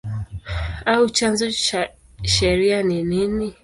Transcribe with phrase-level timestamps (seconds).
[0.87, 1.81] au chanzo cha
[2.23, 3.47] sheria ni nini?